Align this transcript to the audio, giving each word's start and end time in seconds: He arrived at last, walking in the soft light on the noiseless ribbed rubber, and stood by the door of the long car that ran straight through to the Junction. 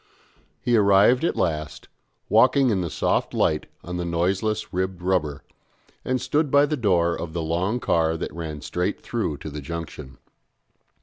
He 0.63 0.75
arrived 0.75 1.23
at 1.23 1.35
last, 1.35 1.87
walking 2.27 2.71
in 2.71 2.81
the 2.81 2.89
soft 2.89 3.35
light 3.35 3.67
on 3.83 3.97
the 3.97 4.03
noiseless 4.03 4.73
ribbed 4.73 4.99
rubber, 5.03 5.43
and 6.03 6.19
stood 6.19 6.49
by 6.49 6.65
the 6.65 6.75
door 6.75 7.15
of 7.15 7.33
the 7.33 7.43
long 7.43 7.79
car 7.79 8.17
that 8.17 8.33
ran 8.33 8.61
straight 8.61 9.01
through 9.03 9.37
to 9.37 9.51
the 9.51 9.61
Junction. 9.61 10.17